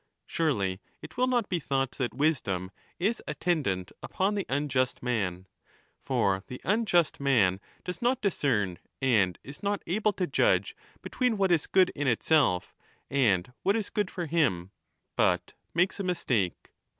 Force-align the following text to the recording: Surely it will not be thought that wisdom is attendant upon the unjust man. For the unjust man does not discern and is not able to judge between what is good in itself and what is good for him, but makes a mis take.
Surely 0.25 0.81
it 1.03 1.15
will 1.15 1.27
not 1.27 1.47
be 1.47 1.59
thought 1.59 1.91
that 1.91 2.15
wisdom 2.15 2.71
is 2.97 3.21
attendant 3.27 3.91
upon 4.01 4.33
the 4.33 4.47
unjust 4.49 5.03
man. 5.03 5.45
For 6.01 6.43
the 6.47 6.59
unjust 6.63 7.19
man 7.19 7.59
does 7.83 8.01
not 8.01 8.19
discern 8.19 8.79
and 8.99 9.37
is 9.43 9.61
not 9.61 9.83
able 9.85 10.13
to 10.13 10.25
judge 10.25 10.75
between 11.03 11.37
what 11.37 11.51
is 11.51 11.67
good 11.67 11.91
in 11.91 12.07
itself 12.07 12.73
and 13.11 13.53
what 13.61 13.75
is 13.75 13.91
good 13.91 14.09
for 14.09 14.25
him, 14.25 14.71
but 15.15 15.53
makes 15.75 15.99
a 15.99 16.03
mis 16.03 16.25
take. 16.25 16.71